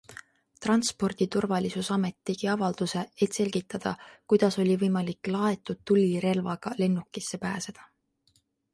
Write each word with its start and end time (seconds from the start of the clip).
Transporditurvalisusamet 0.65 2.17
tegi 2.31 2.49
avalduse, 2.55 3.03
et 3.27 3.39
selgitada, 3.41 3.93
kuidas 4.33 4.59
oli 4.65 4.81
võimalik 4.87 5.33
laetud 5.39 5.87
tulirelvaga 5.93 6.77
lennukisse 6.83 7.45
pääseda. 7.49 7.91